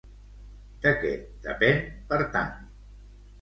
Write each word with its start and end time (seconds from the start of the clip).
De 0.85 0.93
què 1.03 1.11
depèn, 1.49 1.83
per 2.09 2.19
tant? 2.37 2.57